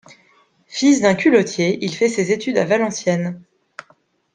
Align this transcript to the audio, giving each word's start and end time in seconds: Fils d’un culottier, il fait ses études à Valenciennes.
Fils 0.65 1.01
d’un 1.01 1.13
culottier, 1.13 1.77
il 1.85 1.93
fait 1.93 2.09
ses 2.09 2.31
études 2.31 2.57
à 2.57 2.65
Valenciennes. 2.65 3.39